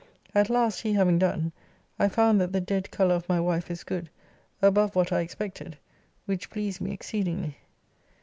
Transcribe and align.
At 0.33 0.49
last, 0.49 0.79
he 0.81 0.93
having 0.93 1.19
done, 1.19 1.51
I 1.99 2.09
found 2.09 2.41
that 2.41 2.51
the 2.53 2.59
dead 2.59 2.89
colour 2.89 3.13
of 3.13 3.29
my 3.29 3.39
wife 3.39 3.69
is 3.69 3.83
good, 3.83 4.09
above 4.59 4.95
what 4.95 5.11
I 5.11 5.19
expected, 5.21 5.77
which 6.25 6.49
pleased 6.49 6.81
me 6.81 6.91
exceedingly. 6.91 7.57